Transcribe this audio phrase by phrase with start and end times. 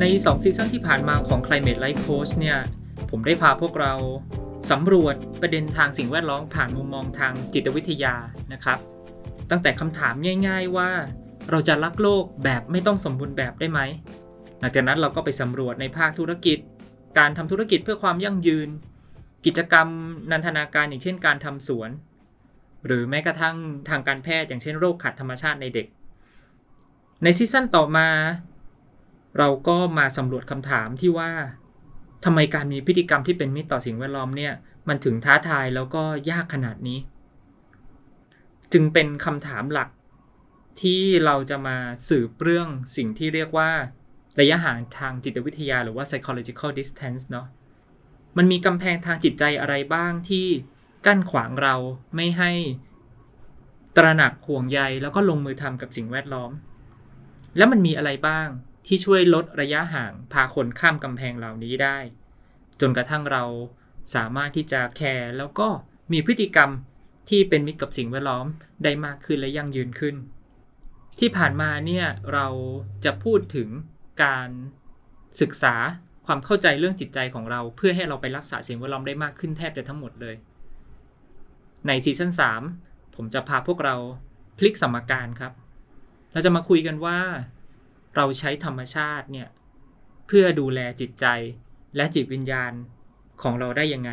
[0.00, 2.58] ใน 2 ซีซั่นที่ผ่านมาของ Climate Life Coach เนี่ย
[3.10, 3.94] ผมได้พาพวกเรา
[4.70, 8.14] สำรวจประเด็นทางสิ่งแวดล้อมผ่านมุมมองทางจิตวิทยา
[8.52, 8.78] นะครับ
[9.50, 10.14] ตั้งแต่คำถาม
[10.48, 10.90] ง่าย ๆว่า
[11.50, 13.80] เราจะรักโลกแบบไม่ต้องสมบูรณ์แบบได้ไหม
[14.60, 16.58] หลังจากนั้นเราก็ไปสำรวจในภาคธุรกิจ
[17.18, 18.68] การทำธุรกิจเพื่อความยั่งยืน
[19.46, 19.88] กิจกรรม
[20.30, 21.90] นันทนาการอย่างเช่นการทำสวน
[22.86, 23.56] หรือแม้กระทั่ง
[23.88, 25.86] ทางการแพทย์อย่างเช่นโรคขัดธรรมชาติในเด็ก
[27.22, 28.08] ในซีซั่นต่อมา
[29.38, 31.30] เราก็มาสำรวจคำถามที่ว่า
[32.24, 34.52] ทำไมการมีพฤติกรรมที่เป็นมิตรต่อสิ่งแวดล้อมเนี่ย
[34.88, 36.98] มันถึงท้าทายแล้วก็ยากขนาดนี้
[38.72, 39.88] จึงเป็นคำถามหลัก
[40.80, 41.76] ที่เราจะมา
[42.08, 43.70] สืบเรื่องสิ่งที่เรียกว่า
[44.40, 47.46] ระยะห่างทางจิตวิทยาหรือว่า psychological distance เนาะ
[48.36, 50.46] มันมีกำแพงทางจิตใจอะไรบ้างที่
[51.06, 51.74] กั้นขวางเรา
[52.16, 52.52] ไม่ให้
[53.96, 56.50] ตระหนักห่วงใยแล้วก็ลงมือทำกับสิ่งแวดล้อม
[57.56, 58.48] แล้วมันมีอะไรบ้าง
[58.86, 61.98] ที่ช่วยลดระยะห่างพาคนข้ามกำแพงเหล่านี้ได้
[62.80, 63.44] จนกระทั่งเรา
[64.14, 65.68] สามารถที่จะแคร์แล้วก็
[66.12, 66.70] มีพฤติกรรม
[67.30, 68.46] ที่เป็นมิตรกับสิ่งแวดล้อม
[68.84, 70.16] ได้มากขึ้นและยั่งยืนขึ้น
[71.18, 72.46] ที่ผ่านมาเนี่ยเรา
[73.04, 73.68] จะพูดถึง
[74.24, 74.50] การ
[75.40, 75.74] ศึกษา
[76.26, 80.36] ความเข้าใจเรื่องจิตใจของเรา เพื่อให้เราไปรักษาสิ่งแวดล้อมได้มากขึ้นแทบจะทั้งหมดเลย
[81.86, 82.32] ในซีซั่น
[82.72, 83.96] 3ผมจะพาพวกเรา
[84.58, 85.52] พลิกสมการครับ
[86.32, 87.18] เราจะมาคุยกันว่า
[88.16, 89.48] เราใช้ธรรมชาติเนี่ย
[90.26, 91.26] เพื่อดูแลจิตใจ
[91.96, 92.72] และจิตวิญญาณ
[93.42, 94.10] ของเราได้ยังไง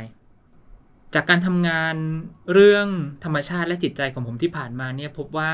[1.13, 1.95] จากการทำงาน
[2.53, 2.87] เรื่อง
[3.23, 5.51] ธรรมชาติและจิตใจของผมที่ผ่านมาเนี่ยพบว่า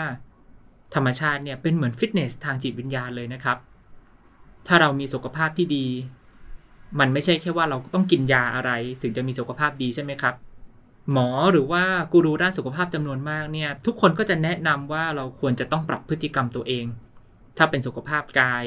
[0.95, 3.57] ธรรมชาติเนี่ยเป็นเหมือนฟิตเนสทางจิตวิญญาณเลยนะครับ
[4.67, 5.87] ถ้าเรามีสุขภาพที่ดี
[6.99, 10.35] มันไม่ใช่แค่ว่าเราต้องกินยาอะไรถึงจะมีสุขภาพดีใช่ไหมครับ
[11.11, 16.85] หมอหรือว่ากูรูด้านสุขภาพจำนวนมากเนี่ยทุกคนก็จะแนะนำว่าเราควรจะต้องปรับพฤติกรรมตัวเอง
[17.61, 18.65] ถ้าเป็นสุขภาพกาย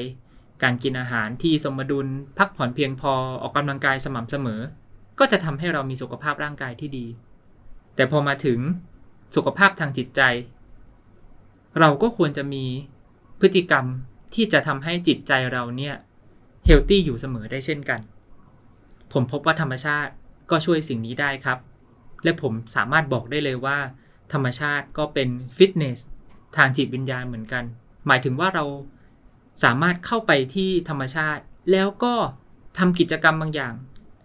[0.63, 4.61] การกินอาหารที่สมดุล พักผ่อนเพียงพอออกกำลังกายสม่ำเสมอ
[5.19, 7.05] ก็จะทำให้เรามีสุขภาพร่างกายที่ดี
[7.95, 8.59] แต่พอมาถึง
[9.35, 10.21] สุขภาพทางจิตใจ
[11.79, 12.65] เราก็ควรจะมี
[13.39, 13.85] พฤติกรรม
[14.35, 15.95] ที่จะทำให้จิตใจเราเนี่ย
[16.65, 17.99] healthy อยู่เสมอได้เช่นกัน
[19.13, 20.11] ผมพบว่าธรรมชาติ
[20.51, 21.59] ก็ช่วยสิ่งนี้ได้ครับ
[22.23, 23.77] และผมสามารถบอกได้เลยว่า
[24.33, 25.99] ธรรมชาติก็เป็นฟิตเนส
[26.57, 27.63] ทางจิตวิญญาณเหมือนกัน
[28.07, 28.65] หมายถึงว่าเรา
[29.63, 32.13] สามารถเข้าไปที่ธรรมชาติ แล้วก็
[32.77, 33.73] ทำกิจกรรมบางอย่าง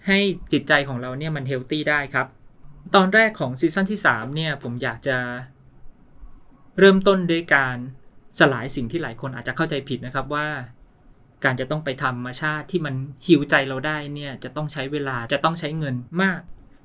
[0.06, 0.18] ให้
[0.52, 2.26] จิตใจของเราเนี่ยมัน healthy ได้ครับ
[2.94, 5.16] ตอนแรกของซีซั่นที่3เนี่ยผมอยากจะ
[6.78, 7.76] เริ่มต้นด้วยการ
[8.38, 10.46] สลายสิ่งที่หลายคนอาจจะเข้าใจผิดนะครับว่า
[11.44, 12.94] การจะต้องไปธรรมชาติที่มัน
[13.26, 16.40] หิวใจเราได้เนี่ยจะต้องใช้เวลาจะต้องใช้เงินมาก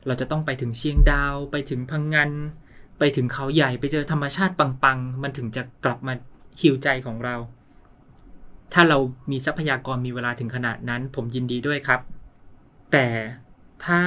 [0.07, 2.31] เราจะต้องไปถึงเชียงดาว ไปถึงพังงาน
[2.99, 6.13] ไปถึงเขาใหญ่ไปเจอธรรมชาติปังๆ มันถึงจะกลับมา
[6.61, 7.35] ฮิวใจของเรา
[8.73, 8.97] ถ้าเรา
[9.31, 12.01] มีทรัพยากรมีเวลาถึงขนาดนั้น ผมยินดีด้วยครับ
[12.91, 13.07] แต่
[13.85, 14.01] ถ้า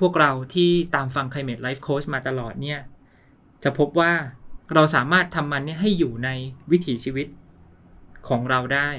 [0.00, 2.80] พวกเราที่ตามฟัง Climate Life Coach มาตลอดเนี่ย
[3.64, 4.12] จะพบว่า
[4.74, 6.30] เราสามารถทำมันเนี่ยให้อยู่ใน
[6.70, 7.26] วิถีชีวิต
[8.28, 8.90] ของเราได้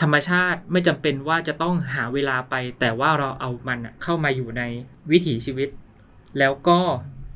[0.00, 4.62] ธรรมชาติไม่จำเป็นว่าจะต้องหาเวลาไป แต่ว่าเราเอามันเข้ามาอยู่ใน
[5.10, 5.68] วิถีชีวิต
[6.38, 6.78] แล้วก็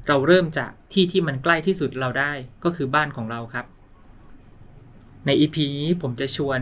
[0.09, 2.33] เราเริ่มจากที่ที่มันใกล้ที่สุดเราได้
[2.65, 3.67] ก็คือบ้านของเราครับ
[5.27, 6.61] ใน EP นี้ผมจะชวน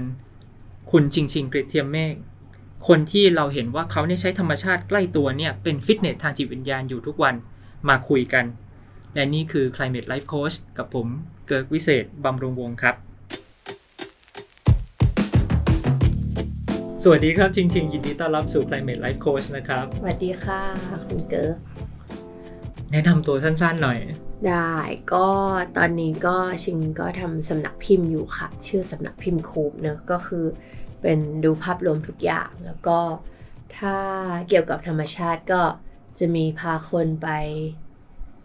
[0.91, 2.15] คุณชิงชิงกริเทียมเมฆ
[2.89, 7.35] คนที่เราเห็นว่าเขาเนี่ยใช้ธรรมชาติใกล้ตัวเนี่ยเป็นฟิตเนสทางจิตวิญญาณอยู่ทุกวัน
[7.89, 8.45] มาคุยกัน
[9.15, 11.07] และนี่คือ Climate Life Coach กับผม
[11.47, 12.95] เกิร์กวิเศษบำรุงวงครับ
[17.05, 20.63] สวัสดีครับชิงชิงยินดีต้อนรับสู่ Climate Life Coach นะครับ สวัสดีค่ะ
[21.07, 21.57] คุณเกิร์ก
[22.93, 23.99] แนะนำตัวสั้นๆหน่อย
[24.49, 24.75] ได้
[25.15, 25.27] ก็
[25.77, 30.45] ตอนนี้ก็ชิงก็ทำสำนักพิมพ์อยู่ค่ะ ชื่อสำนักพิมพ์ KOOB เนอะก็คือ
[31.03, 32.99] เป็นดูภาพรวมทุกอย่าง แล้วก็
[33.77, 33.95] ถ้า
[34.49, 35.63] เกี่ยวกับธรรมชาติก็
[36.19, 37.29] จะมีพาคนไป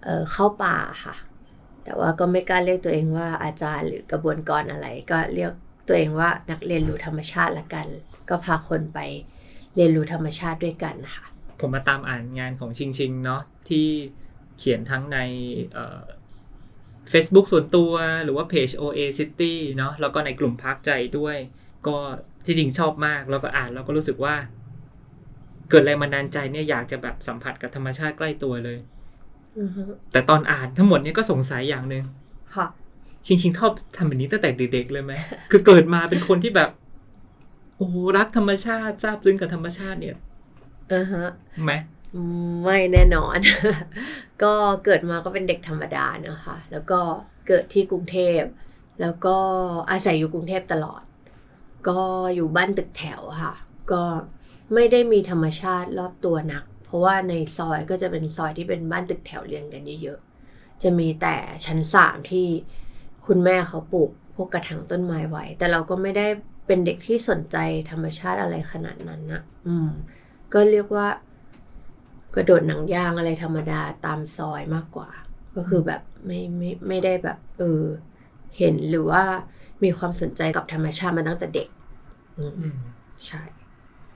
[0.03, 1.15] เเข้าป่าค่ะ
[1.83, 5.51] แต่ว่าก็ไม่กล้าเรียกตัวเองว่าอาจารย์หรือกระบวนการอะไร ก็เรียก
[5.87, 7.87] ตัวเองว่านักเรียนรู้ธรรมชาติละกัน
[8.29, 8.99] ก็พาคนไป
[9.75, 11.25] เรียนรู้ธรรมชาติด้วยกันค่ะ
[11.59, 13.87] ผมมาตามอ่านงานของชิงชิงเนาะที่
[14.59, 15.17] เขียนทั้งใน
[17.11, 17.93] Facebook ส่วนตัว
[18.23, 21.37] หรือว่าเพจ OA City เนาะแล้วก็ในกลุ่มพักใจด้วย
[21.87, 21.97] ก็
[22.45, 24.35] ที่จริงชอบมาก แล้วก็อ่านแล้วก็รู้สึกว่า
[25.69, 28.77] เกิดแรงบันดาลใจเนี่ยอยากจะแบบสัมผัสกับธรรมชาติใกล้ตัวเลย
[30.11, 32.03] แต่ตอนอ่านทั้งหมดนี้ก็สงสัยอย่างหนึ่ง
[32.55, 32.67] ค่ะ
[33.25, 35.13] ชิงชิงชอบทำแบบนี้ตั้งแต่เด็กๆเลยไหม
[35.51, 36.69] คือเกิดมาเป็นคนที่แบบ
[37.77, 40.17] โอ้รักธรรมชาติทราบซึ้งกับธรรมชาติเนี่ย
[40.93, 41.25] อือฮะ
[41.63, 41.71] ไหม
[42.63, 43.37] ไม่แน่นอน
[44.43, 44.53] ก็
[44.85, 46.99] เกิดมาก็เป็นเด็กธรรมดาเนะคะ แล้วก็
[47.47, 48.41] เกิดที่กรุงเทพ
[49.01, 49.37] แล้วก็
[49.91, 51.03] อาศัยอยู่กรุงเทพตลอด
[51.89, 51.99] ก็
[52.35, 53.53] อยู่บ้านตึกแถวค่ะ
[53.91, 54.03] ก็
[54.73, 62.47] ไม่ได้มีธรรมชาติรอบตัวนัก เพราะว่าในซอยก็จะเป็นซอยที่เป็นบ้านตึกแถวเรียงกันเยอะๆ จะมีแต่ชั้นสามที่
[63.25, 66.27] คุณแม่เขาปลูกพวกกระถางต้นไม้ไว้ แต่เราก็ไม่ได้
[66.67, 67.57] เป็นเด็กที่สนใจ
[67.89, 69.89] ธรรมชาติอะไรขนาดนั้นนะอืม
[70.53, 71.07] ก็เรียกว่า
[72.37, 75.09] กระโดดหนังยางอะไรธรรมดาตามซอยมากกว่า
[75.55, 77.83] ก็คือแบบไม่ไม่ไม่ได้แบบเออ
[78.57, 79.23] เห็นหรือว่า
[79.83, 81.69] มีความสนใจกับธรรมชาติมาตั้งแต่เด็ก
[82.37, 82.75] อืมอืม
[83.27, 83.41] ใช่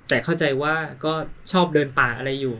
[0.09, 0.73] แต่เข้าใจว่า
[1.05, 1.13] ก็
[1.51, 2.55] ชอบเดินป่าอะไรอยู่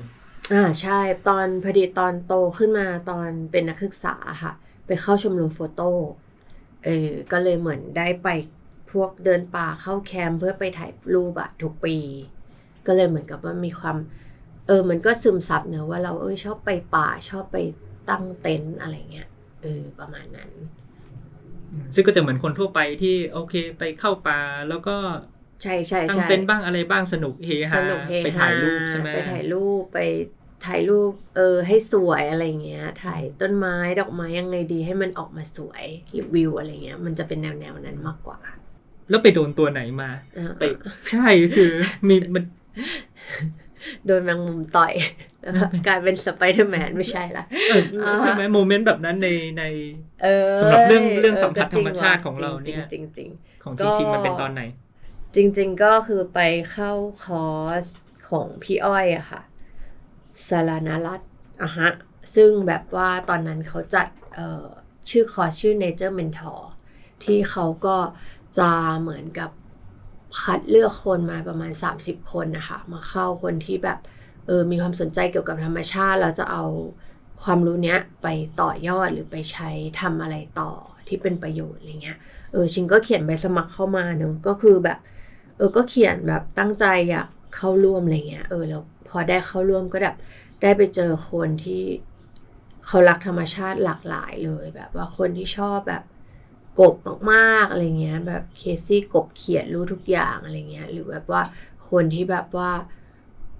[0.53, 4.53] อ่าใช่ตอนพอดีตอนโตขึ้นมาตอนเป็นนักศึกษาค่ะ
[4.85, 5.91] ไปเข้าชมรมโฟโต้
[6.85, 8.27] เออก็เลยเหมือนได้ไป
[8.91, 11.97] พวกเดินป่าเข้าแคมป์เพื่อไปถ่ายรูปอะทุกปี
[12.85, 13.97] ก็เลยเหมือนกับว่ามีความ
[14.67, 17.57] เออมันก็ซึมซับเนอะว่าเราเออชอบไปป่าชอบไป
[18.09, 19.29] ตั้งเต็นท์อะไรเงี้ย
[19.61, 20.51] เออประมาณนั้น
[21.93, 24.95] ซึ่งก็จะเหมือนคนทั่วไปที่โอเคไปเข้าป่าแล้วก็
[25.61, 29.99] ใช่ใช่ตั้งใช่เต็นท์บ้างอะไรบ้างสนุกเฮสฮานุกเฮฮไปถ่ายรูปใช่ไหมไปถ่ายรูปไป
[30.65, 38.39] ถ่ายรูปเออให้สวยอะไรเงี้ย ถ่ายต้นไม้ดอกไม้ยังไงดีให้มันออกมาสวยหรือวิวอะไรเงี้ย มันจะเป็นแนวแนวๆนั้นมากกว่า
[39.09, 40.63] แล้วไปโดนตัวไหนมาอ่าไป
[41.09, 41.27] ใช่
[41.57, 41.71] คือ
[42.07, 42.43] มีมัน
[44.05, 44.93] โดนแมงมุมต่อย
[45.41, 47.73] แล้วก็กลายเป็นสไปเดอร์แมนไม่ใช่ละเอ
[48.13, 49.63] อใช่ไหม moment แบบนั้นในใน
[50.23, 53.29] เออสำหรับเรื่องเรื่องออสัมผัสก็จธรรมชาติของเราเนี่ยจริงๆจริง
[53.63, 56.39] ของก็จริงๆมันเป็นตอนไหนๆจริง ๆก็คือไป
[56.71, 56.91] เข้า
[57.23, 57.83] คอร์ส
[58.29, 59.41] ของพี่อ้อยอะค่ะ
[60.47, 61.29] สารนารัตน์
[61.63, 61.89] อะฮะ
[62.35, 64.65] ซึ่งแบบว่าตอนนั้นเขาจัดเอ่อ
[65.09, 66.59] ชื่อคอร์สชื่อ Nature Mentor
[67.23, 67.97] ที่เขาก็
[68.57, 68.69] จะ
[69.01, 69.49] เหมือนกับ
[70.39, 73.99] คัดเลือกคนมาประมาณ 30 คนนะคะ มาเข้าคนที่แบบ
[74.47, 76.63] เออมีความสนใจเกี่ยวกับธรรมชาติแล้วจะเอา
[77.43, 78.27] ความรู้เนี้ยไป
[78.61, 79.69] ต่อยอดหรือไปใช้
[80.01, 80.71] ทำอะไรต่อ
[81.07, 82.17] ที่เป็นประโยชน์อะไรเงี้ย
[82.51, 84.99] เออชิงก็เขียนใบสมัครเข้ามาเนอะก็คือแบบ
[85.57, 90.17] เออก็เขียนแบบตั้งใจอยากเข้าร่วมอะไรเงี้ยเออแล้วพอได้เข้าร่วมก็แบบ
[90.61, 91.83] ได้ไปเจอคนที่
[92.87, 96.03] เขารักธรรมชาติหลากหลายเลยแบบว่าคนที่ชอบแบบ
[96.79, 96.95] กบ
[97.31, 101.41] มากๆอะไรเงี้ย แบบเคซี่กบเขียนรู้ทุกอย่างอะไรเงี้ย หรือแบบว่า
[101.89, 102.71] คนที่แบบว่า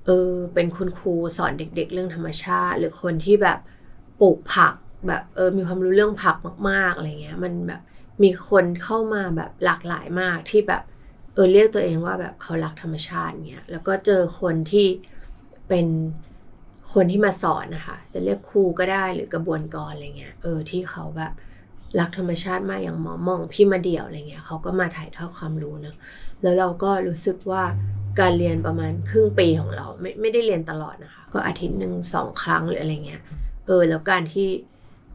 [0.06, 3.60] เออเป็นคุณครูสอนเด็ก ๆ เรื่องธรรมชาติ หรือคนที่แบบ
[4.20, 4.74] ปลูกผัก
[5.08, 6.36] แบบเออมีความรู้เรื่องผัก
[6.70, 7.82] มาก ๆอะไรเงี้ย มันแบบ
[8.24, 10.84] มีคนเข้ามาแบบหลากหลายมากที่แบบ
[11.34, 14.88] เออเรียกตัวเองว่าแบบเขารักธรรมชาติเงี้ยแล้วก็เจอคนที่
[15.68, 15.88] เป็น
[16.94, 21.34] คนที่มาสอนนะคะ จะเรียกครูก็ได้หรือกระบวนกรอะไรเงี้ยเออที่เขาแบบ
[22.00, 25.96] รักธรรมชาติมากอย่างหมอมองพี่มาเดี่ยวอะไรเงี้ยเขาก็มาถ่ายทอดความรู้เนะ
[26.42, 27.64] แล้วเราก็รู้สึกว่า
[28.20, 33.22] การเรียนประมาณครึ่งปีของเราไม่ไม่ได้เรียนตลอดนะคะ ก็อาทิตย์หนึ่งสองครั้งหรืออะไรเงี้ย
[33.66, 34.48] เออแล้วการที่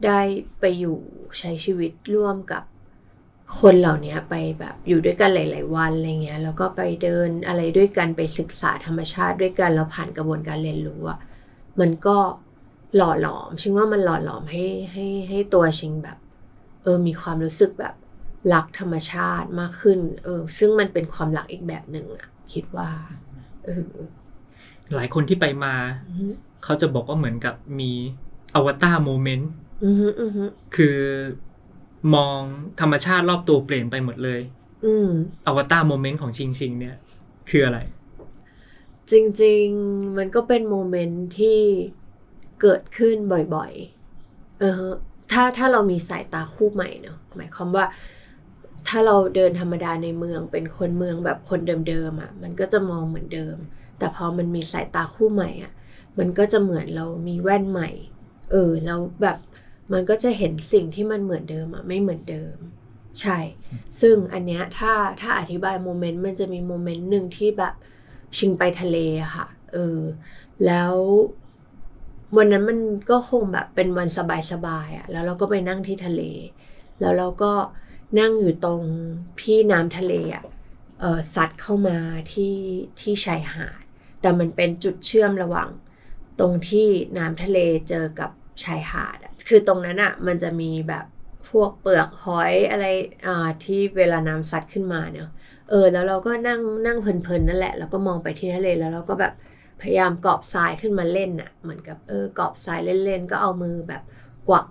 [0.05, 0.19] ได้
[0.59, 0.97] ไปอยู่
[1.39, 2.63] ใช้ชีวิตร่วมกับ
[3.59, 11.19] คนเหล่านี้ไปแบบอยู่ด้วยกันหลาย ๆ วันอะไรเงี้ยแล้วก็ไปเดินอะไรด้วยกันไปศึกษาธรรมชาติด้วยกันแล้วผ่านกระบวนการเรียนรู้อะ
[11.79, 12.17] มันก็
[12.95, 16.17] หล่อหลอมชิงว่ามันหล่อหลอมให้ให้ให้ตัวชิงแบบ
[16.87, 17.95] ออมีความรู้สึกแบบ
[18.53, 22.89] รักธรรมชาติมากขึ้น เออ ซึ่งมันเป็นความรักอีกแบบหนึ่งอะคิดว่า
[23.65, 23.89] เออ
[24.95, 25.73] หลายคนที่ไปมา
[26.07, 26.27] อือฮึ
[26.63, 27.91] เขาจะบอกว่าเหมือนกับมี
[28.55, 29.51] อวตารโมเมนต์
[29.83, 30.43] อือฮึอือฮึ
[30.75, 30.97] คือ
[32.15, 32.39] มอง
[32.81, 34.41] ธรรมชาติรอบตัวเปลี่ยนไปหมดเลย
[34.85, 35.09] อืม
[35.47, 36.95] อวตารโมเมนต์ของชิงชิงเนี่ย
[37.49, 37.79] คืออะไร
[39.11, 39.13] จ
[39.43, 41.59] ริง ๆ มันก็เป็นโมเมนต์ที่
[42.61, 43.15] เกิดขึ้น
[43.55, 43.71] บ่อย
[44.17, 44.95] ๆ เออฮะ
[45.31, 47.85] ถ้าถ้าเรามีสายตาคู่ใหม่เนอะหมายความว่า
[48.87, 53.57] ถ้าเราเดินธรรมดาในเมืองเป็นคนเมืองแบบคนเดิมๆอะ มันก็จะมองเหมือนเดิม
[53.99, 55.71] แต่พอมันมีสายตาคู่ใหม่อะ
[56.19, 57.89] มันก็จะเหมือนเรามีแว่นใหม่
[58.51, 59.37] เออแล้วแบบ
[59.93, 62.55] มันก็จะเห็นสิ่งที่มันเหมือนเดิมอะไม่เหมือนเดิม
[63.21, 63.39] ใช่
[64.01, 67.73] ซึ่งอันเนี้ยถ้าถ้าอธิบายโมเมนต์มันจะมีโมเมนต์หนึ่งที่แบบ
[68.37, 69.99] ชิงไปทะเลอะค่ะเออ
[70.65, 70.93] แล้ว
[72.35, 72.79] วันนั้นมัน
[73.09, 74.07] ก็คงแบบเป็นวัน
[74.51, 76.21] สบายๆอะแล้วเราก็ไปนั่งที่ทะเล
[76.99, 77.53] แล้วเราก็
[78.19, 78.81] นั่งอยู่ตรง
[79.39, 80.43] พี่น้ำทะเลอะ
[80.99, 81.97] เออซัดเข้ามา
[82.33, 82.55] ที่
[82.99, 83.81] ที่ชายหาด
[84.21, 85.69] แต่มันเป็นจุดเชื่อมระหว่าง
[86.39, 88.29] ตรงที่น้ำทะเลเจอกับ
[88.63, 91.05] ชายหาดอะคือตรงนั้นอะมันจะมีแบบ
[91.49, 92.85] พวกเปลือกหอยอะไร
[93.25, 95.29] อ่าที่เวลาน้ำซัดขึ้นมาเนาะ
[95.69, 99.33] เออ แล้วเราก็นั่งนั่งเพลินๆนั่นแหละ แล้วก็มองไปที่ทะเลแล้วเราก็แบบ
[99.81, 104.03] พยายามกอบทรายขึ้นมาเล่นน่ะ เหมือนกับเออกอบทรายเล่นๆ ก็เอามือแบบ
[104.49, 104.65] กวัก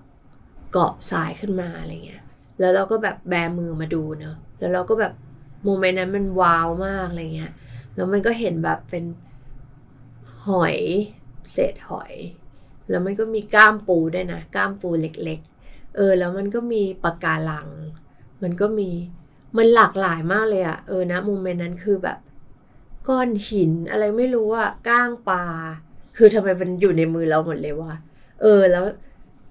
[0.76, 2.22] กอบทรายขึ้นมาอะไรเงี้ย
[2.58, 5.12] แล้วเราก็แบบแบมือมาดูเนอะแล้วเราก็แบบ
[5.64, 7.52] โมเมนต์นั้นมันว้าวมากอะไรเงี้ย
[7.94, 9.04] แล้วมันก็เห็นแบบเป็น
[10.46, 10.76] หอย
[11.52, 12.14] เศษหอย
[12.90, 17.68] แล้วมันก็มีก้ามปูด้วยนะก้ามปูเล็ก ๆ เออ แล้วมันก็มีปะการัง
[18.42, 18.90] มันก็มี
[19.56, 22.18] มันหลากหลายมากเลยอะเออนะโมเมนต์นั้นคือแบบ
[23.08, 25.44] ก้อนหินอะไรไม่รู้อะก้างปลา
[26.16, 27.94] คือทำไมมันอยู่ในมือเราหมดเลยวะ
[28.42, 28.84] เออแล้ว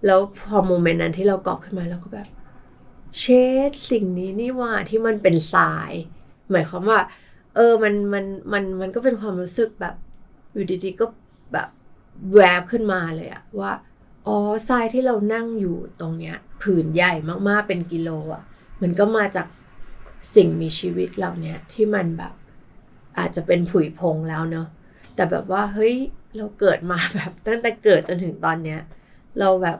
[0.05, 2.27] แล้วพอโมเมนต์นั้นที่เรากอบขึ้นมาเราก็แบบ
[3.19, 3.23] เช
[3.69, 5.91] ดสิ่งนี้นี่ว่าที่มันเป็นทราย
[6.51, 6.99] หมายความว่า
[7.55, 9.95] เออมันมันมันมันก็เป็นความรู้สึกแบบ
[10.53, 11.05] อยู่ดีๆก็
[11.53, 11.67] แบบ
[12.33, 13.71] แวบขึ้นมาเลยอะว่า
[14.27, 14.37] อ๋อ
[14.69, 17.13] ทรายที่เรานั่งอยู่ตรงเนี้ยผืนใหญ่
[17.49, 18.43] มากๆเป็นกิโลอะ
[18.81, 19.47] มันก็มาจาก
[20.35, 22.33] สิ่งมีชีวิตเหล่านี้ที่มันแบบ
[23.17, 24.67] อาจจะเป็นผุยพงแล้วเนอะ
[25.15, 25.95] แต่แบบว่าเฮ้ย
[26.37, 28.79] เราเกิดมาแบบตั้งแต่เกิดจนถึงตอนเนี้ย
[29.39, 29.77] เราแบบ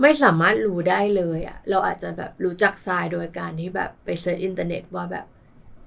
[0.00, 5.26] ไม่สามารถรู้ได้เลยอะเราอาจจะแบบรู้จักทรายโดยการที่แบบไป search อินเทอร์เน็ตว่าแบบ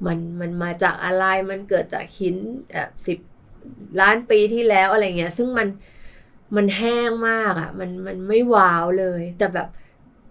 [0.05, 2.35] มันมันมาจากอะไรมันเกิดจากหิน
[2.71, 3.19] แบบสิบ
[4.01, 5.67] ล้านปีที่แล้วอะไรเงี้ย ซึ่งมัน
[6.55, 9.67] มันแห้งมากอะ่ะ มันมันไม่ว้าวเลย แต่แบบ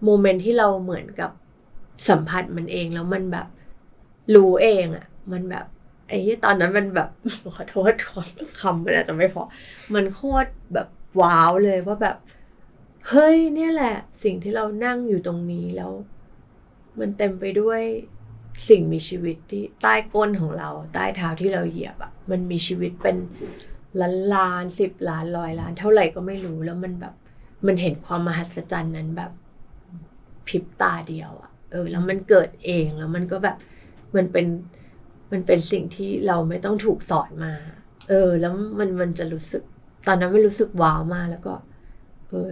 [0.03, 1.31] โมเมนต์ที่เราเหมือนกับ
[2.09, 3.47] สัมผัสมันเองแล้วมันแบบ
[4.35, 5.65] รู้เองอะ่ะ มันแบบ
[6.07, 7.09] ไอ้ที่ตอนนั้นมันแบบ
[7.55, 8.21] ขอโทษขอ
[8.61, 9.43] คำมันอาจจะไม่พอ
[9.93, 10.87] มันโคตรแบบ
[11.21, 12.17] ว้าวเลยว่าแบบ
[13.09, 15.91] เฮ้ยเนี่ยแหละ สิ่งที่เรานั่งอยู่ตรงนี้แล้ว
[16.99, 17.81] มันเต็มไปด้วย
[18.69, 23.17] สิ่งมีชีวิตที่ใต้ก้นของเรา ใต้เท้าที่เราเหยียบอะ่ะ มันมีชีวิตเป็น
[24.01, 27.13] ล้านล้านสิบล้านร้อยล้าน เท่าไหร่ก็ไม่รู้แล้วมันแบบ
[27.65, 29.31] มันเห็นความมหัศจรรย์นั้นแบบ
[30.47, 33.57] พริบตาเดียวอะ่ะ เออ แล้วมันเกิดเองแล้วมันก็แบบ
[34.15, 34.45] มันเป็น
[35.31, 37.53] มันเป็นสิ่งที่เราไม่ต้องถูกสอนมา
[38.09, 39.63] เออ แล้วมันมันจะรู้สึก
[40.07, 41.55] ตอนนั้นไม่รู้สึกว้าวมากแล้วก็
[42.29, 42.51] เออ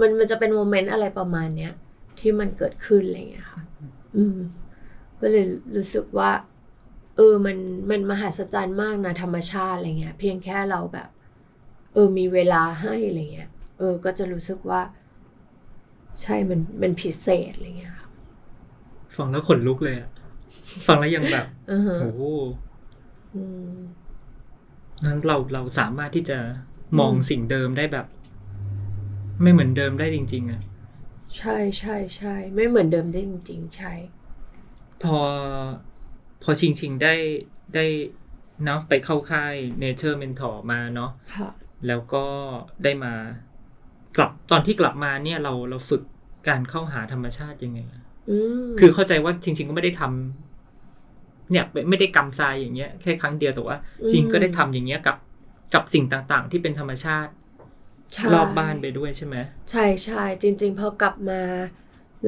[0.00, 1.72] มันมันจะเป็นโมเมนต์อะไรประมาณเนี้ย
[2.18, 3.62] ที่มันเกิดขึ้นอะไรเงี้ยค่ะ
[4.16, 4.38] อืม
[5.20, 6.30] ก็เลยรู้สึกว่า
[7.16, 7.56] เออ มัน
[7.90, 11.08] มันมหัศจรรย์มากนะธรรมชาติอะไรเงี้ย เพียงแค่เราแบบ
[11.92, 14.80] เออ มีเวลาให้อะไรเงี้ย เออ ก็จะรู้สึกว่า
[16.22, 18.08] ใช่ มันมันพิเศษอะไรเงี้ยค่ะ
[19.16, 20.10] ฟังแล้วขนลุกเลยอะ
[20.86, 22.22] ฟังแล้วยังแบบอือฮะโอ้โห
[23.34, 23.42] อื
[23.74, 23.76] ม
[25.04, 26.38] นั้นเราเราสามารถที่จะ
[26.98, 28.06] มองสิ่งเดิมได้แบบ
[29.42, 30.60] ไม่เหมือนเดิมได้จริง ๆอะ
[31.38, 33.92] ใช่ใช่ใช่ไม่เหมือนเดิมได้จริง ๆ ใช่
[35.02, 35.18] พอ
[36.42, 37.14] พอชิงชิงได้
[37.74, 37.84] ได้
[38.64, 41.50] เนาะไปเข้าค่าย Nature Mentor มาเนาะค่ะ
[41.86, 42.24] แล้วก็
[42.84, 43.14] ได้มา
[44.16, 46.02] กลับตอนที่กลับมาเนี่ยเราเราฝึก
[46.48, 48.01] การเข้าหาธรรมชาติยังไงอะอืม
[48.78, 53.76] คือเข้าใจว่าจริง ๆ ก็ไม่ได้ทำเนี่ยไม่ไม่ได้กำทรายอย่างเงี้ยแค่ครั้งเดียวแต่ว่า
[54.12, 55.16] จริงก็ได้ทำอย่างเงี้ยกับ
[55.74, 57.32] กับสิ่งต่างๆ ที่เป็นธรรมชาติ
[58.12, 59.36] ใช่รอบบ้านไปด้วยใช่ไหม
[59.70, 61.42] ใช่ใช่จริง ๆ พอกลับมา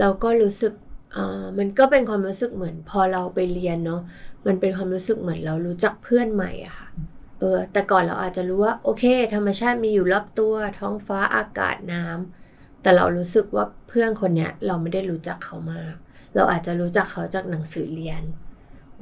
[0.00, 0.72] เราก็รู้สึก
[1.12, 4.02] เอ่อมันก็เป็นความรู้สึกเหมือน พอเราไปเรียนเนาะ
[4.46, 6.88] มันเป็นความรู้สึกเหมือนเรารู้จักเพื่อนใหม่อะค่ะ
[7.40, 12.43] เออแต่ก่อนเราอาจจะรู้ว่า โอเค ธรรมชาติมีอยู่รอบตัว ท้องฟ้าอากาศน้ำ
[12.84, 15.94] แต่เรารู้สึกว่าเพื่อนคนเนี้ยเราไม่ได้รู้จักเขามาก
[16.34, 18.22] เราอาจจะรู้จักเขาจากหนังสือเรียน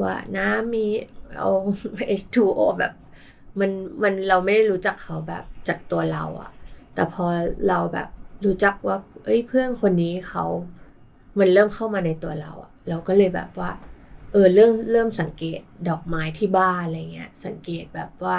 [0.02, 0.86] ว่าน้ำมี
[1.38, 1.50] เอา
[2.20, 2.92] H2O แบบ
[3.60, 3.70] มัน
[4.02, 6.50] มันเราไม่ได้รู้จักเขาแบบจากตัวเราอะ
[6.94, 7.24] แต่พอ
[7.68, 8.08] เราแบบ
[8.46, 10.44] รู้จักว่า เอ้ยเพื่อนคนนี้เขา
[11.38, 13.70] มันเริ่มเข้ามาในตัวเราอะเราก็เลยแบบว่า
[14.32, 18.38] เออเริ่มเริ่มสังเกตดอกไม้ที่บ้านอะไรเงี้ย สังเกตแบบว่า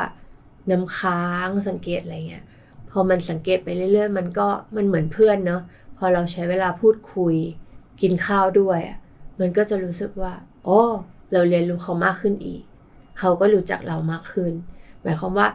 [0.71, 2.45] น้ำค้างสังเกตอะไรเงี้ย
[2.93, 5.61] พอมันสังเกตไปเรื่อยๆ มันก็มันเหมือนเพื่อนเนาะ
[5.97, 7.35] พอเราใช้เวลาพูดคุย
[8.01, 8.97] กินข้าวด้วยอะ
[9.39, 10.33] มันก็จะรู้สึกว่า
[10.67, 10.79] อ๋อ
[11.33, 12.61] เราเรียนรู้เขามากขึ้นอีก
[13.19, 14.53] เขาก็รู้จักเรามากขึ้น
[15.01, 15.47] หมายความว่า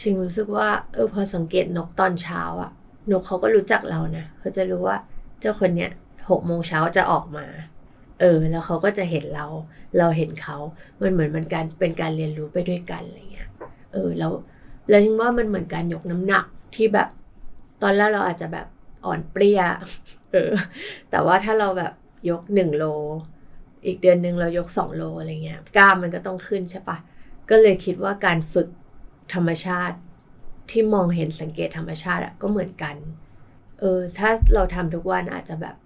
[0.00, 2.70] ชิงรู้สึกว่าเออพอสังเกตนกตอนเช้าอะ
[3.10, 4.96] นกเขาก็รู้จักเรานะเขาจะรู้ว่า
[5.40, 5.90] เจ้าคนเนี้ย
[6.30, 7.46] หกโมงเช้าจะออกมา
[8.20, 9.46] เออ แล้วเขาก็จะเห็นเรา
[9.98, 10.56] เราเห็นเขา
[11.02, 13.48] มันเหมือนมันการเป็นการเรียนรู้ไปด้วยกันอะไรเงี้ย
[13.92, 14.32] เออ แล้ว
[14.88, 16.44] แล้วชิงว่ามันเหมือนการยกน้ำหนัก
[16.76, 17.08] ที่แบบ
[17.82, 18.66] ตอนแรกเราอาจจะแบบ
[19.04, 19.62] อ่อนเปรี้ย
[20.32, 20.52] เออ
[21.10, 21.92] แต่ว่าถ้าเราแบบ
[22.30, 22.84] ยกหนึ่งโล
[23.86, 26.96] อีกเดือนหนึ่งเรายกสองโลอะไรเงี้ยกล้ามมันก็ต้องขึ้นใช่ปะ
[27.50, 28.68] ก็เลยคิดว่าการฝึก
[29.34, 29.96] ธรรมชาติ
[30.70, 32.96] ที่มองเห็นสังเกตธรรมชาติอะก็เหมือนกัน
[33.80, 35.76] เออ ถ้าเราทำทุกวันอาจจะแบบ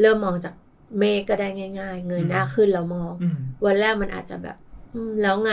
[0.00, 0.54] เริ่มมองจาก
[0.98, 1.48] เมฆก็ได้
[1.80, 4.56] ง่าย ๆ เงยหน้าขึ้นแล้วมองอืมวันแรกมันอาจจะแบบ
[4.94, 5.52] อืมแล้วไง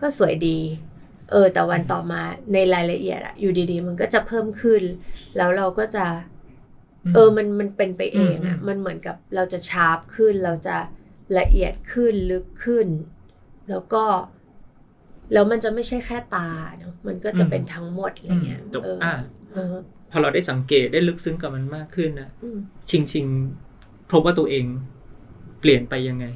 [0.00, 0.58] ก็สวยดี
[1.32, 2.20] เออแต่วันต่อมา
[2.52, 4.82] ในรายละเอียดอะอยู่ดีๆ มันก็จะเพิ่มขึ้น
[5.36, 6.06] แล้วเราก็จะ
[7.14, 10.76] เออมันมันเป็นไปเองอะอืมมันเหมือนกับเราจะชาร์ปขึ้น เราจะ
[11.38, 12.86] ละเอียดขึ้นลึกขึ้น
[13.70, 14.04] แล้วก็
[15.32, 16.48] แล้วมันจะไม่ใช่แค่ตา
[16.78, 19.14] เนอะมันก็จะเป็นทั้งหมดอะไรเงี้ยจบเอออ่า
[19.52, 19.74] เออ
[20.10, 22.58] พอเราได้สังเกตได้ลึกซึ้งกับมันมากขึ้นนะอืม
[22.90, 23.26] ชิงชิง
[24.10, 24.64] พบว่าตัวเอง
[25.60, 26.26] เปลี่ยนไปยังไง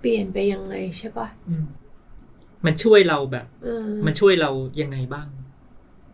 [0.00, 1.54] เปลี่ยนไปยังไงใช่ปะอื
[2.62, 4.50] มมันช่วยเราแบบเออมันช่วยเรา
[4.80, 5.28] ยังไงบ้าง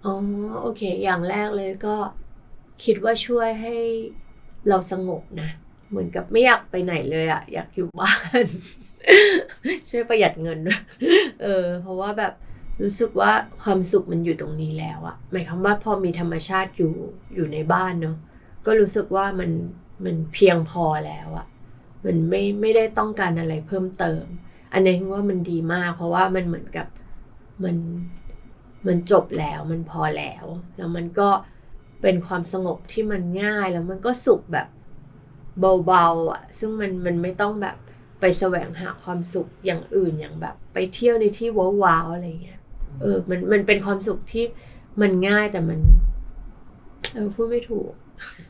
[0.04, 0.14] อ๋อ
[0.62, 1.96] โอเค อย่างแรกเลยก็
[2.84, 3.76] คิดว่าช่วยให้
[4.68, 5.50] เราสงบนะ
[5.90, 8.44] เหมือนกับไม่อยากไปไหนเลยอะอยากอยู่บ้าน
[9.90, 10.82] ช่วยประหยัดเงินด้วย
[11.42, 12.32] เออ เพราะว่าแบบ
[12.82, 16.92] รู้สึกว่าความสุขมันอยู่ตรงนี้แล้วอะหมายความว่าพอมีธรรมชาติอยู่
[17.34, 18.16] อยู่ในบ้านเนาะ
[18.66, 19.50] ก็รู้สึกว่ามัน
[20.04, 21.46] มันเพียงพอแล้วอะ
[22.04, 24.24] มันไม่ไม่ได้ต้องการอะไรเพิ่มเติม
[24.76, 26.86] อันนี้ว่ามันดีมาก เพราะว่ามันเหมือนกับ
[27.64, 27.76] มัน
[28.86, 30.44] มันจบแล้วมันพอแล้ว
[30.76, 31.28] แล้วมันก็
[32.02, 34.68] เป็นความสงบที่มันง่ายแล้วมันก็สุขแบบ
[35.86, 37.76] เบาๆอะ ซึ่งมันมันไม่ต้องแบบ
[38.20, 41.48] ไปแสวงหาความสุขอย่างอื่นอย่างแบบ ไปเที่ยวในที่
[41.82, 42.60] ว้าวๆอะไรเงี้ย
[43.00, 44.44] เออ มันมันเป็นความสุขที่
[45.00, 45.80] มันง่ายแต่มัน
[47.14, 47.90] เออพูดไม่ถูก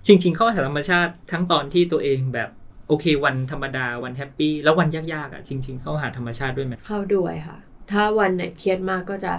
[0.07, 2.51] จริง ๆ เข้าหาธรรมชาติทั้งตอนที่ตัวเองแบบ
[2.89, 7.59] โอเค วันธรรมดาวัน happy แล้ววันยากๆอะจริง ๆ เข้าหาธรรมชาติด้วยไหมเข้าด้วยค่ะ
[7.91, 9.33] ถ้าวันไหนเครียดมากก็จะ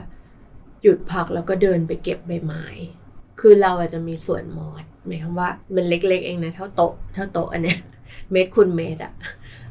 [0.82, 2.66] หยุดพักแล้วก็เดินไปเก็บใบไม้
[3.39, 7.80] คือเราอาจจะมีส่วนมอดหมายความว่ามันเล็กๆเองนะเท่าโต๊ะเท่าโต๊ะอันเนี้ย
[8.32, 9.13] เมตรคูณเมตรอะ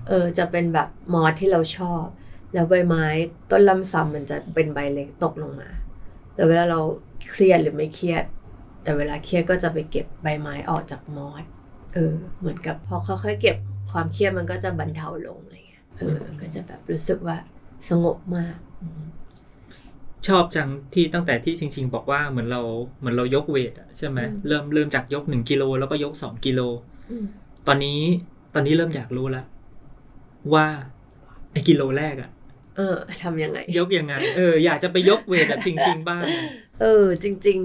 [0.08, 2.04] เออจะเป็นแบบมอดที่เราชอบ
[2.54, 3.06] แล้วใบไม้
[3.50, 5.68] ต้นลำซำมันจะเป็นใบเล็กตกลงมา
[6.34, 6.80] แต่เวลาเรา
[7.30, 8.24] เครียดหรือไม่เครียด
[8.82, 11.44] แต่เวลาเครียดก็จะไปเก็บใบไม้ออกจากมอด
[11.96, 13.56] เออเหมือนกับพอค่อยๆเก็บ
[13.92, 17.36] ความเครียดมันก็จะบรรเทาลงอะไรเงี้ยเออก็จะแบบรู้สึกว่า
[17.88, 19.04] สงบมากอืม
[20.26, 22.60] ชอบจังที่ตั้งแต่ที่ชิงๆ บอกว่าเหมือนเรา
[22.98, 26.60] เหมือนเรายกเวทอะใช่ไหมเริ่มเริ่มจากยกหนึ่งกิโลแล้วก็ยกสองกิโล
[27.10, 27.26] อืม
[27.66, 28.00] ตอนนี้
[28.54, 29.46] ตอนนี้เริ่มอยากรู้แล้ว
[30.54, 30.66] ว่า
[31.52, 32.30] ไอ้กิโลแรกอะ
[32.76, 36.44] เออทำยังไง ยกยังไง เอออยากจะไปยกเวทแบบชิงๆบ้างอะ
[36.80, 37.60] เออ จริง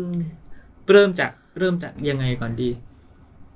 [0.92, 2.91] เริ่มจากเริ่มจากยังไงก่อนดีๆ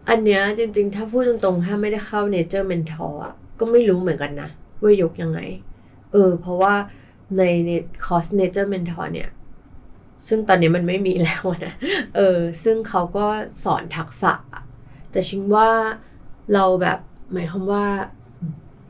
[0.09, 4.49] อันเนี้ยจริงๆ ถ้าพูดตรงๆ ถ้าไม่ได้เข้า Nature Mentor อะก็ไม่รู้เหมือนกันนะ
[4.81, 5.39] ว่ายกยังไง
[6.11, 6.73] เออ เพราะว่า
[7.37, 7.71] ในใน
[8.05, 9.29] คอร์ส Nature Mentor เนี่ย
[10.27, 11.73] ซึ่งตอนนี้มันไม่มีแล้วนะ
[12.15, 13.25] เออ ซึ่งเขาก็
[13.63, 14.33] สอนทักษะ
[15.11, 15.69] แต่ชิงว่า
[16.53, 16.99] เราแบบ
[17.33, 17.85] หมายความว่า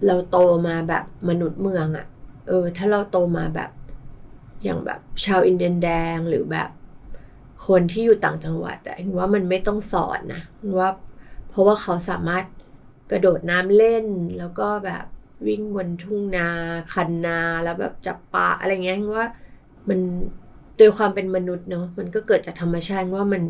[0.06, 2.06] เราโตมาแบบมนุษย์เมืองอะ
[2.48, 3.72] เออ ถ้าเราโตมาแบบ
[4.64, 6.70] อย่างแบบชาวอินเดียนแดงหรือแบบ
[7.68, 10.42] คนที่อยู่ต่างจังหวัดอะเห็นว่ามันไม่ต้องสอนนะ
[10.80, 10.90] ว่า
[11.56, 12.46] เพราะว่าเขาสามารถ
[13.12, 14.06] กระโดดน้ำเล่น
[14.38, 15.06] แล้วก็แบบ
[15.48, 16.50] วิ่งบนทุ่งนา
[16.94, 19.28] คันนาแล้วแบบจับปลาอะไรเงี้ยว่า
[19.90, 20.00] มัน
[20.78, 23.44] โดยความเป็นมนุษย์เนาะมันก็เกิดจากธรรมชาติว่ามัน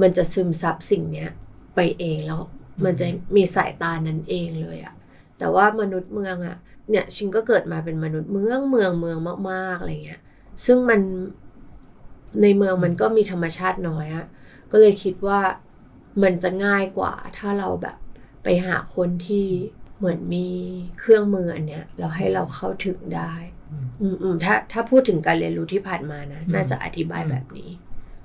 [0.00, 1.30] มันจะซึมซับสิ่งเนี้ย
[1.74, 2.40] ไปเองแล้ว
[2.84, 3.06] มันจะ
[3.36, 4.94] มีสายตานั้นเองเลยอะ
[5.38, 6.56] แต่ว่ามนุษย์เมืองอะ
[6.90, 9.18] เนี่ยชิงก็เกิดมาเป็นมนุษย์เมืองเมืองเมือง
[9.50, 10.20] มากๆอะไรเงี้ย
[10.64, 11.00] ซึ่งมัน
[12.42, 14.26] ในเมืองมันก็มีธรรมชาติน้อยอะ
[14.70, 15.40] ก็เลยคิดว่า
[16.22, 17.96] มันจะง่ายกว่าถ้าเราแบบ
[18.44, 19.46] ไปหาคนที่
[19.98, 20.48] เหมือนมี
[20.98, 23.32] เครื่องมืออันเนี้ยเราให้เราเข้าถึงได้
[23.72, 27.70] อืมอืมอืมถ้าถ้าพูดถึงการเรียนรู้ที่ผ่านมานะอืมน่าจะอธิบายแบบนี้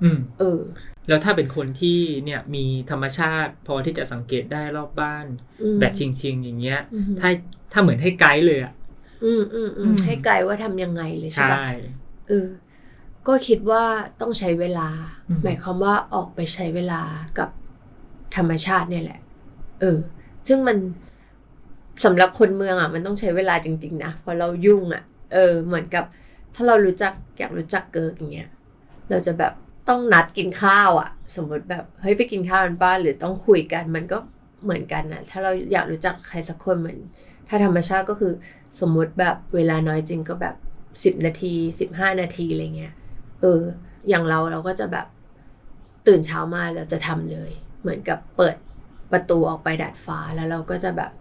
[0.02, 0.60] อืมเออ
[1.08, 5.26] แล้วถ้าเป็นคนที่เนี่ยมีธรรมชาติ พอที่จะสังเกตได้รอบบ้าน
[5.62, 7.30] อืมแบบชิงๆอย่างเงี้ยอืมถ้า
[7.72, 8.72] ถ้าเหมือนให้ไกด์เลยอะ
[9.24, 11.58] อืมอืมอือืมมให้ไกลว่าทำยังไงเลยใช่ใช่ปะ
[12.28, 12.48] เออ
[13.26, 13.84] ก็คิดว่า
[14.20, 14.88] ต้องใช้เวลา
[15.28, 17.02] อืมหมายความว่าออกไปใช้เวลา
[17.38, 17.48] กับ
[18.36, 19.20] ธรรมชาติเนี่ยแหละ
[19.80, 19.98] เออ
[20.46, 20.76] ซึ่งมัน
[22.04, 26.04] สำหรับคนเมืองอะ มันต้องใช้เวลาจริง ๆ นะเพราะเรายุ่งอะ เออ เหมือนกับ
[26.54, 28.50] ถ้าเรารู้จักอยากรู้จักเกิร์กอย่างเงี้ย
[29.10, 29.52] เราจะแบบ
[29.88, 34.18] ต้องนัดกินข้าวอะ สมมติแบบเฮ้ยไปกินข้าวกันป่ะหรือต้องคุยกัน มันก็
[34.64, 36.98] เหมือนกันนะถ้าเราอยากรู้จักใครสักคนเหมือน
[37.48, 38.32] ถ้าธรรมชาติก็คือ
[38.80, 40.54] สมมติแบบเวลาน้อยจริงก็แบบ
[41.04, 42.94] สิบนาทีสิบห้านาทีอะไรเงี้ย
[43.40, 43.60] เออ
[44.08, 45.06] อย่างเราเราก็จะแบบ
[46.06, 47.50] ตื่นเช้ามาเราจะทำเลย
[47.84, 48.56] เหมือนกับเปิด
[49.12, 51.12] ประตูออกไปดาดฟ้าแล้วเราก็จะแบบ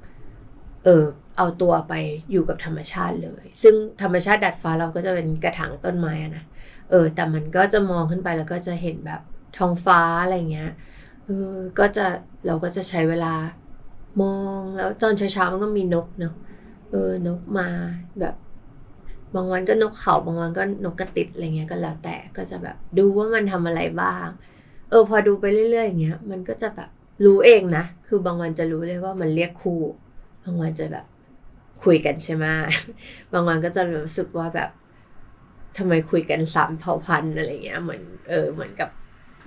[0.84, 1.04] เออ
[1.38, 1.94] เอาตัวไป
[2.32, 6.44] อยู่กับธรรมชาติเลย ซึ่งธรรมชาติดาดฟ้าเราก็จะเป็นกระถางต้นไม้นะ
[6.90, 9.22] เออ แต่มันก็จะมองขึ้นไปแล้วก็จะเห็นแบบ
[9.58, 10.72] ท้องฟ้าอะไรเงี้ย
[11.26, 12.06] เออก็จะ
[12.48, 13.34] เราก็จะใช้เวลา
[14.22, 16.36] มองแล้วตอนเช้าๆมันก็มีนกเนาะ
[16.92, 17.68] เออนกมา
[18.20, 18.36] แบบ
[19.36, 24.28] บางวันก็นกเขาบางวันก็นกกระติดอะไรเงี้ยก็แล้วแต่ก็จะแบบดูว่ามันทำอะไรบ้าง
[24.90, 26.90] เออพอดูไปเรื่อยๆอย่างเงี้ยมันก็จะแบบ
[27.26, 29.82] รู้เองนะ คือบางวันจะรู้เลยว่ามันเรียกคู่
[30.44, 31.06] บางวันจะแบบ
[31.84, 32.46] คุยกันใช่ไหม
[33.34, 34.70] บางวันก็จะรู้สึกว่าแบบ
[35.78, 38.90] ทำไมคุยกันสามเผ่าพันธุ์อะไรเงี้ยเหมือนเออเหมือนกับ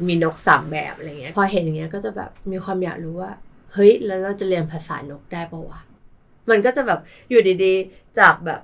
[0.07, 3.33] มีนกสามแบบอะไรเงี้ย พอเห็นอย่างเงี้ยก็จะแบบมีความอยากรู้ว่า
[3.72, 5.81] เฮ้ย แล้วเราจะเรียนภาษานกได้ปะวะ
[6.51, 8.61] มันก็จะแบบอยู่ดีๆ จากแบบ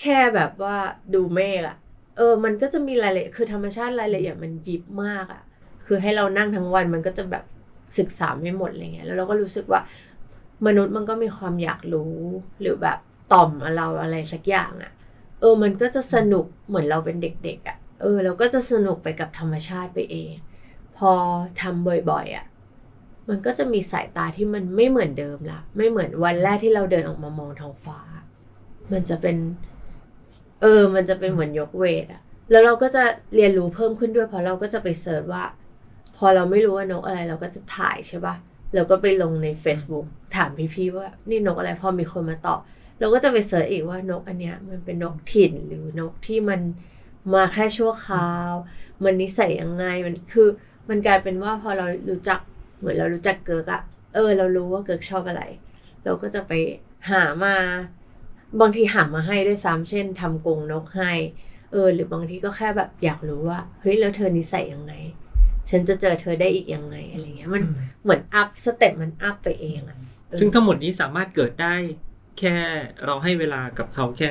[0.00, 0.76] แค่แบบว่า
[1.14, 1.76] ดูเมฆอะ
[2.16, 5.42] เออ มันก็จะมีรายละเอียดคือธรรมชาติรายละเอียดมันยิบมากอะ
[5.84, 7.44] คือให้เรานั่งทั้งวันมันก็จะแบบ
[7.98, 9.80] ศึกษาไม่หมดอะไรเงี้ยแล้วเราก็รู้สึกว่า
[10.66, 12.14] มนุษย์มันก็มีความอยากรู้
[12.60, 12.98] หรือแบบ
[13.32, 14.92] ต่อมเราอะไรสักอย่างอะ
[15.40, 20.32] เออมันก็จะสนุกเหมือนเราเป็นเด็กๆอะเออเราก็จะสนุกไปกับธรรมชาติไปเอง
[20.96, 21.10] พอ
[21.60, 22.46] ทำบ่อยๆอะ
[23.28, 27.98] มันก็จะมีสายตาที่มันไม่เหมือนเดิมละไม่เหมือนวันแรกที่เราเดินออกมามองท้องฟ้า
[28.92, 29.36] มันจะเป็น
[30.60, 33.02] เออ มันจะเป็นเหมือนยกเวทอะแล้วเราก็จะ
[33.34, 35.44] เรียนรู้เพิ่มขึ้นด้วยเพราะเราก็จะไปเสิร์ชว่า
[36.16, 38.34] พอเราไม่รู้ว่านกอะไรเราก็จะถ่ายใช่ปะ
[38.74, 42.60] เราก็ไปลงใน Facebook ถามพี่ๆว่านี่นกอะไรพอมีคนมาตอบ
[43.00, 46.60] เราก็จะไปเสิร์ชอีกว่านกอันเนี้ยมันเป็นนกถิ่นหรือนกที่มัน
[47.34, 48.52] มาแค่ชั่วคราว
[49.04, 50.48] มันนิสัยยังไงมันคือ
[50.88, 52.40] มันกลายเป็นว่าพอเรารู้จัก
[52.78, 53.82] เหมือนเรารู้จักเกิร์กอะ
[54.14, 55.42] เออ เรารู้ว่าเกิร์กชอบอะไร
[56.04, 56.52] เราก็จะไป
[57.10, 57.54] หามา
[58.60, 61.12] บางทีหามาให้ด้วยซ้ำเช่นทำกรงนกให้
[61.72, 64.92] เออ หรือบางทีก็แค่แบบอยากรู้ว่าเฮ้ยแล้วเธอนิสัยยังไง
[65.70, 67.62] ฉันจะเจอเธอได้อีกยังไงอะไรเงี้ยมัน
[68.02, 69.96] เหมือน up step มัน up ไปเองอะ
[70.28, 71.74] เออซึ่งทั้งหมดนี้สามารถเกิดได้
[72.38, 72.56] แค่
[73.04, 74.30] เราให้เวลากับเขาแค่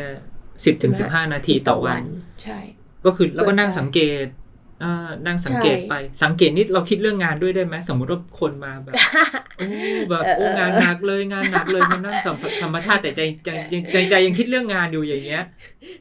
[0.65, 2.03] สิบถึงสิบห้านาทีต่อวัน
[2.43, 2.59] ใช่
[3.05, 4.40] ก็คือแล้วก็นั่งเกิดได้สังเกตอ่า
[5.25, 8.95] นั่งสังเกตใช่ไปสังเกตนิดเราคิดเรื่องงานด้วยได้ไหมสมมุติว่าคนมาแบบ
[9.57, 9.69] โอ้
[10.09, 15.43] แบบเออโอ้เอองานหนักเลยงานหนักเลยมานั่งสัมผัสธรรมชาติแต่ใจใจใจใจใจยังคิดเรื่องงานอยู่อย่างเงี้ย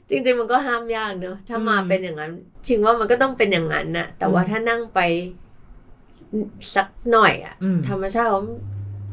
[0.09, 2.33] จริง ๆ มันก็ห้ามยากเนอะถ้ามาอืมเป็นอย่างนั้น
[2.67, 5.01] ชิงว่ามันก็ต้องเป็นอย่างนั้นน่ะ แต่ว่าอืมถ้านั่งไป
[6.75, 8.43] สักหน่อยอะอืมธรรมชาติเขา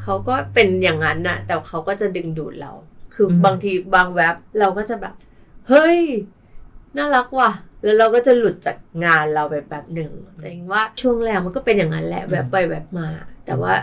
[0.02, 2.72] เขาก็เป็นอย่างนั้นน่ะ แต่เขาก็จะดึงดูดเรา
[3.14, 5.14] คืออมบางทีบางแว็บเราก็จะแบบ
[5.70, 6.00] เฮ้ย
[6.98, 7.52] น่ารักว่ะ
[7.88, 13.08] แล้วเราก็จะหลุดจากงานเราไปแบบหนึ่งแต่ยิงว่าช่วงแรกมันก็เป็นอย่างนั้นแหละอืมแวบไปแวบมา
[13.46, 13.74] แต่ว่า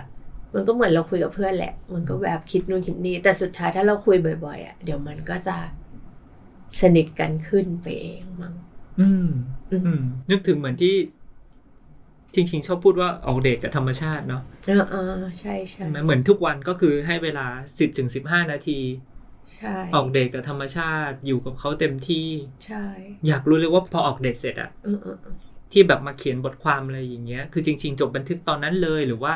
[0.54, 5.56] มันก็เหมือนเราคุยกับเพื่อนแหละ มันก็แวบคิดนู่นคิดนี่แต่สุดท้ายถ้าเราคุยบ่อยๆอะเดี๋ยวมันก็จะ
[6.80, 8.54] สนิทกันขึ้นไปเองมั้ง
[9.00, 9.28] อืม
[9.70, 10.94] อืมอืมนึกถึงเหมือนที่
[12.34, 17.46] ทิงชิงชอบพูดว่าออกเดทกับธรรมชาติเนาะเออเออใช่ใช่ใช่ไหมเหมือนทุกวันก็คือให้เวลา
[17.78, 18.78] สิบถึงสิบห้านาที
[19.56, 22.28] ใช่ออกเดทกับธรรมชาติอยู่กับเขาเต็มที่
[22.66, 22.84] ใช่
[23.26, 25.34] อยากรู้เลยว่าพอออกเดทเสร็จอะเออเออเออ
[25.72, 29.34] ที่แบบมาเขียนบทความอะไรอย่างเงี้ย คือจริง ๆ จบบันทึกตอนนั้นเลยหรือว่า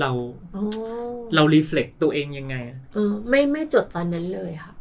[0.00, 0.10] เรา
[0.56, 0.64] อ๋อ
[1.34, 4.74] เรา reflect ตัวเองยังไงอะเออไม่ไม่จดตอนนั้นเลยค่ะ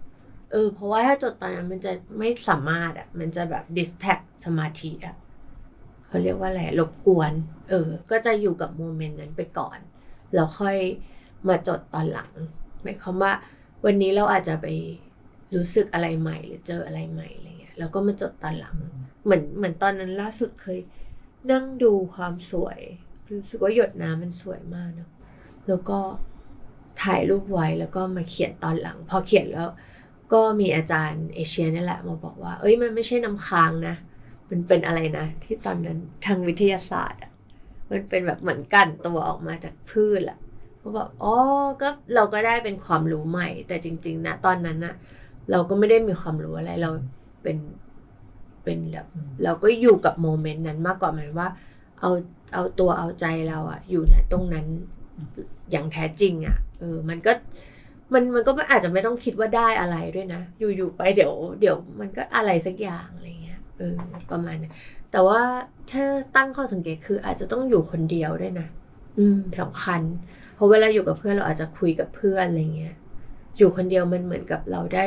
[0.51, 5.15] เออ เพราะว่าถ้าจดตอนนั้นมันจะไม่สามารถอะ มันจะแบบ distract สมาธิอะ
[6.07, 7.31] เขาเรียกว่าอะไรรบกวน
[7.69, 9.79] เออ ก็จะอยู่กับโมเมนต์นั้นไปก่อน
[10.33, 10.77] แล้วค่อย
[11.47, 12.31] มาจดตอนหลัง
[12.83, 13.33] หมายความว่า
[13.85, 14.67] วันนี้เราอาจจะไป
[15.55, 18.77] รู้สึกอะไรใหม่หรือเจออะไรใหม่อะไรเงี้ยแล้วก็มาจดตอนหลัง
[19.25, 20.79] เหมือนเหมือนตอนนั้นล่าสุดเคย
[21.51, 22.79] นั่งดูความสวย
[23.31, 25.09] รู้สึกว่าหยดน้ำมันสวยมากเนอะ
[25.67, 25.99] แล้วก็
[27.03, 29.69] ถ่ายรูปไว้แล้วก็มาเขียนตอนหลัง พอเขียนแล้ว
[30.33, 33.95] ก็มีอาจารย์เอเชียนี่แหละมาบอกว่า เอ้ยมันไม่ใช่น้ำค้างนะ
[34.49, 37.31] มันเป็นอะไรนะ ที่ตอนนั้นทางวิทยาศาสตร์อะ
[37.91, 40.37] มันเป็นแบบเหมือนกันตัวออกมาจากพืชอะ
[40.87, 41.33] ก็บอกอ๋อ
[41.81, 44.93] ก็เราก็ได้เป็นความรู้ใหม่ แต่จริง ๆ นะ ตอนนั้นนะ
[45.51, 46.91] เราก็ไม่ได้มีความรู้อะไรเรา
[47.43, 47.57] เป็น
[48.63, 49.07] เป็นแบบ
[49.43, 51.49] เราก็อยู่กับโมเมนต์นั้นมากกว่าหมายว่า
[52.01, 52.11] เอา
[52.53, 54.65] เอาตัวเอาใจเราอะอยู่นะตรงนั้น
[55.71, 57.31] อย่างแท้จริงอะเออมันก็
[58.13, 63.95] มันมันก็อาจจะไม่ต้องคิดว่าได้อะไรด้วยนะ อยู่ๆไปเดี๋ยว เดี๋ยวมันก็อะไรสักอย่างอะไรเงี้ยเออ
[64.31, 64.73] ประมาณนั้น
[65.11, 65.41] แต่ว่า
[65.91, 66.03] ถ้า
[66.35, 68.67] ตั้งข้อสังเกตคืออาจจะต้องอยู่คนเดียวด้วยนะ
[69.17, 70.01] อืมสำคัญ
[70.57, 72.95] เพราะเวลาอยู่กับเพื่อนเราอาจจะคุยกับเพื่อนอะไรเงี้ย
[73.57, 75.05] อยู่คนเดียวมันเหมือนกับเราได้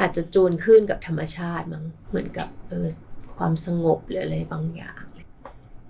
[0.00, 2.86] อาจจะจูนขึ้นกับธรรมชาติมั้งเหมือนกับเออ
[3.36, 5.02] ความสงบหรืออะไรบางอย่าง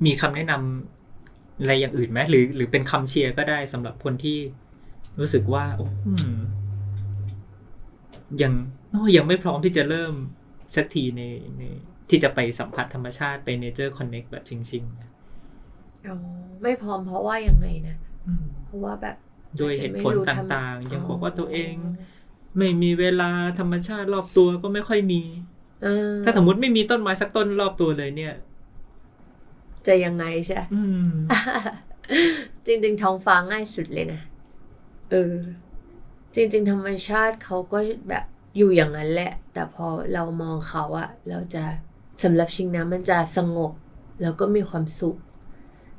[0.05, 4.39] มีคำแนะนำอะไรอย่างอื่นไหมหรือ หรือเป็นคำเชียร์ก็ได้สำหรับคนที่
[5.19, 6.41] รู้สึกว่าโอ้อืม
[8.43, 8.53] ยัง
[8.91, 10.15] โอ้ยังไม่พร้อมที่จะเริ่ม
[10.75, 11.23] สักทีใน
[11.59, 11.63] ใน
[12.11, 15.11] ที่จะไปสัมผัสธรรมชาติไป nature connect แบบจริงๆนะ
[16.09, 16.17] อ๋อ
[16.63, 18.10] ไม่พร้อมเพราะว่ายังไงนะอืม
[18.67, 19.17] เพราะว่าแบบ
[19.61, 21.75] ด้วยเหตุผลอาจจะไม่รู้ตทำ่างๆ ยังบอกว่าตัวเอง
[22.57, 25.23] ไม่มีเวลาธรรมชาติรอบตัวก็ไม่ค่อยมี
[25.83, 28.35] เออถ้าสมมติไม่มีต้นไม้สักต้นรอบตัวเลยเนี่ย
[29.87, 31.11] จะยังไงใช่อืม
[32.67, 34.21] จริง ๆ ท้องฟ้าง่ายสุดเลยนะ
[35.11, 35.35] เออ
[36.35, 38.25] จริง ๆ ธรรมชาติเขาก็แบบ
[38.57, 41.65] อยู่อย่างนั้นแหละ แต่พอเรามองเขาอะเราจะ
[42.23, 43.73] สำหรับชิงนะมันจะสงบ
[44.23, 45.17] แล้วก็มีความสุข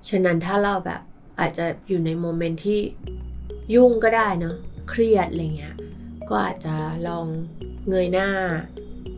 [0.10, 1.02] ฉะนั้นถ้าเราแบบ
[1.40, 2.80] อาจจะอยู่ในโมเมนต์ที่
[3.76, 4.56] ยุ่งก็ได้เนาะ
[4.90, 5.76] เครียดอะไรเงี้ย
[6.30, 6.76] ก็อาจจะ
[7.08, 7.26] ลอง
[7.90, 8.30] เงยหน้า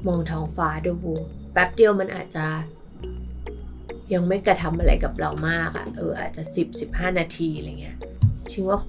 [0.08, 0.93] มองท้องฟ้าดู
[1.54, 2.45] แป๊บเดียวมันอาจจะ
[4.13, 7.97] ยังไม่กระทำอะไรกับเรามากอะ่ะ เอออาจจะสิบสิบห้านาทีอะไรเงี้ย
[8.52, 8.80] ชิงว่า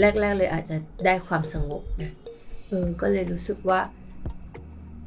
[0.00, 2.12] แรก ๆ เลยอาจจะได้ความสงบนะ
[2.68, 3.80] เออ ก็เลยรู้สึกว่า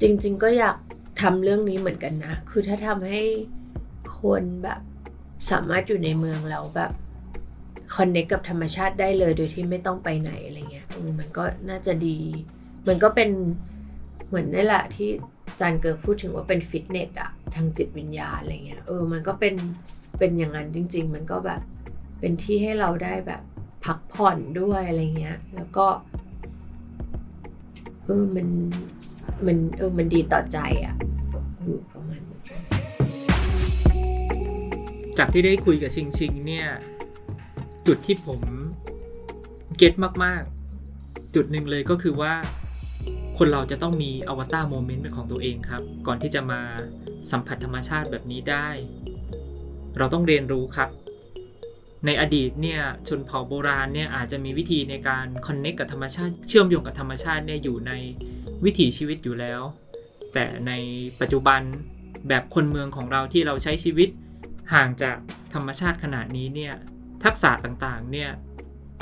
[0.01, 0.77] จริง ๆ ก็อยาก
[1.21, 3.21] ทำเรื่องนี้เหมือนกันนะ คือถ้าทำให้
[4.19, 4.81] คนแบบ
[5.51, 6.91] สามารถอยู่ในเมืองแล้วแบบ
[7.95, 12.17] คอนเน c t กับธรรมชาติได้เลยโดยที่ไม่ต้องไปไหนอะไรเงี้ยเออมันก็น่าจะดี
[12.87, 13.29] มันก็เป็น
[14.27, 15.09] เหมือนนี่แหละที่
[15.59, 19.55] จารย์เกิดพูดถึงว่าเป็นฟิตเนสอะทางจิตวิญญาณอะไรเงี้ยเออมันก็เป็น
[20.19, 21.61] เป็นอย่างนั้นจริง ๆ มันก็แบบ
[22.19, 23.41] เป็นที่ให้เราได้แบบ
[23.85, 25.87] พักผ่อนด้วยอะไรเงี้ย แล้วก็
[28.05, 28.47] เออมัน
[29.45, 30.95] มันเออมันดีต่อใจอะ่ะ
[31.59, 32.21] เออประมาณ
[35.17, 36.67] จากที่ได้คุยกับชิงชิงเนี่ย
[37.87, 38.41] จุดที่ผม
[39.77, 39.93] เก็ต
[40.23, 40.41] มาก
[40.87, 42.33] ๆ จุดหนึ่งเลยก็คือว่า
[43.37, 46.61] คนเราจะต้องมีอวตารโมเมนต์เป็นของตัวเองครับ ก่อนที่จะมา
[47.31, 48.67] สัมผัสธรรมชาติแบบนี้ได้
[49.97, 50.89] เราต้องเรียนรู้ครับ
[52.05, 57.91] ในอดีตเนี่ยชนเผ่าโบราณเนี่ยอาจจะมีวิธีในการคอนเน c t กับธรรมชาติ เชื่อมโยงกับธรรมชาติเนี่ยอยู่ใน
[58.65, 59.61] วิถีชีวิตอยู่แล้ว
[60.33, 60.71] แต่ใน
[61.21, 61.61] ปัจจุบัน
[62.27, 64.09] แบบคนเมืองของเราที่เราใช้ชีวิต
[64.73, 65.17] ห่างจาก
[65.53, 66.73] ธรรมชาติขนาดนี้เนี่ย
[67.25, 68.31] ทักษะต่างๆ เนี่ย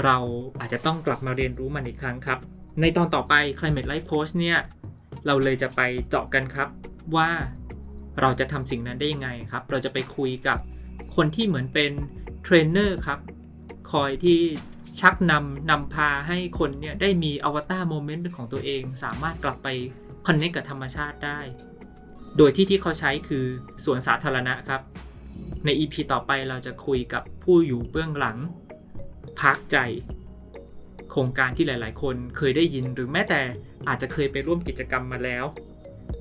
[0.03, 0.17] เรา
[0.59, 2.39] อาจจะต้องกลับมาเรียนรู้มันอีกครั้งครับ
[2.81, 4.57] ในตอนต่อไป Climate Life Coach เนี่ย
[5.25, 6.67] เราเลยจะไปเจาะกันครับ
[7.15, 7.29] ว่า
[8.21, 10.57] เราจะทำสิ่งนั้นได้ยังไงครับ เราจะไปคุยกับ
[11.15, 11.91] คนที่เหมือนเป็น
[12.43, 13.19] เทรนเนอร์ครับ
[13.91, 14.41] คอยที่
[14.99, 19.67] ชักนำนำพาให้คนเนี่ยได้มี avatar moment เป็นของตัวเอง สามารถกลับไป
[20.27, 21.39] คอนเน c t กับธรรมชาติได้
[22.37, 23.45] โดยที่ที่เขาใช้คือ
[23.85, 24.81] สวนสาธารณะครับ
[25.65, 28.37] ใน EP ต่อไปเราจะคุยกับผู้อยู่เบื้องหลัง
[29.39, 29.77] พักใจ
[31.11, 33.41] โครงการที่หลาย ๆ คนเคยได้ยินหรือแม้แต่
[33.87, 35.45] อาจจะเคยไปร่วมกิจกรรมมาแล้ว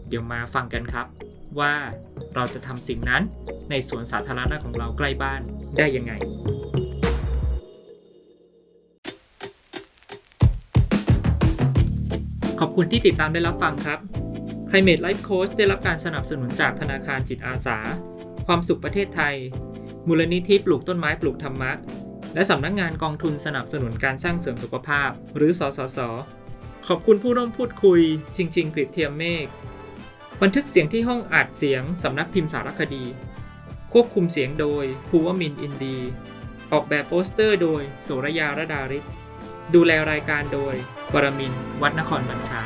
[0.08, 1.06] เดี๋ยวมาฟังกันครับ
[1.58, 1.72] ว่า
[2.34, 3.22] เราจะทำสิ่งนั้น
[3.70, 5.40] ในสวนสาธารณะของเราใกล้บ้าน
[5.78, 6.12] ได้ยังไง
[12.60, 13.98] ขอบคุณที่ติดตามได้รับฟังครับ
[14.70, 17.78] Climate Life Coach ได้รับการสนับสนุนจากธนาคารจิตอาสา
[18.46, 19.36] ความสุขประเทศไทย
[20.08, 21.72] มูลนิธิปลูกต้นไม้ปลูกธรรมะ
[22.34, 25.98] และสำนักงานกองทุนสนับสนุนการสร้างเสริมสุขภาพ หรือสสส
[26.86, 28.00] ขอบคุณผู้ร่วมพูดคุย
[28.36, 29.46] ชิงชิงกริเทียมเมฆ
[30.42, 33.04] บันทึกเสียงที่ห้องอัดเสียงสำนักพิมพ์สารคดี
[33.92, 35.98] ควบคุมเสียงโดยภูวมินอินดี
[36.72, 39.04] ออกแบบโปสเตอร์โดยโสรยาระดาริศ
[39.74, 40.74] ดูแลรายการโดย
[41.12, 41.52] ปรมิน
[41.82, 42.62] วัดนครบัญชา